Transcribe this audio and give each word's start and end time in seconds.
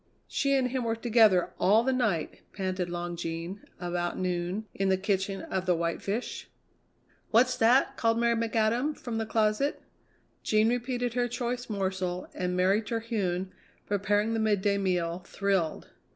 "She 0.27 0.55
and 0.55 0.69
him 0.69 0.83
were 0.83 0.95
together 0.95 1.53
all 1.59 1.83
the 1.83 1.93
night," 1.93 2.41
panted 2.53 2.89
Long 2.89 3.15
Jean, 3.15 3.61
about 3.79 4.17
noon, 4.17 4.65
in 4.73 4.89
the 4.89 4.97
kitchen 4.97 5.43
of 5.43 5.67
the 5.67 5.75
White 5.75 6.01
Fish. 6.01 6.49
"What's 7.29 7.55
that?" 7.57 7.97
called 7.97 8.17
Mary 8.19 8.35
McAdam 8.35 8.97
from 8.97 9.19
the 9.19 9.27
closet. 9.27 9.83
Jean 10.41 10.69
repeated 10.69 11.13
her 11.13 11.27
choice 11.27 11.69
morsel, 11.69 12.27
and 12.33 12.57
Mary 12.57 12.81
Terhune, 12.81 13.51
preparing 13.85 14.33
the 14.33 14.39
midday 14.39 14.79
meal, 14.79 15.19
thrilled. 15.23 15.89